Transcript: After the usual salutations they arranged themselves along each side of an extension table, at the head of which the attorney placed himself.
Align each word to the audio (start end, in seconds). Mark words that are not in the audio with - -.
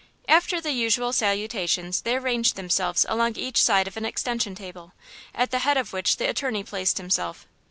After 0.27 0.59
the 0.59 0.71
usual 0.71 1.13
salutations 1.13 2.01
they 2.01 2.15
arranged 2.15 2.55
themselves 2.55 3.05
along 3.07 3.35
each 3.35 3.61
side 3.63 3.87
of 3.87 3.97
an 3.97 4.03
extension 4.03 4.55
table, 4.55 4.93
at 5.35 5.51
the 5.51 5.59
head 5.59 5.77
of 5.77 5.93
which 5.93 6.17
the 6.17 6.27
attorney 6.27 6.63
placed 6.63 6.97
himself. 6.97 7.45